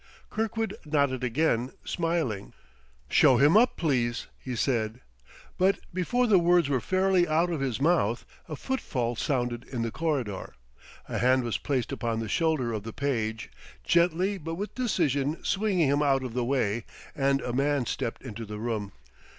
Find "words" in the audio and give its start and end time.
6.39-6.69